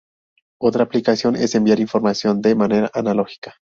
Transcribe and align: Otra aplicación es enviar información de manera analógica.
Otra 0.59 0.83
aplicación 0.83 1.35
es 1.35 1.53
enviar 1.53 1.79
información 1.79 2.41
de 2.41 2.55
manera 2.55 2.89
analógica. 2.95 3.57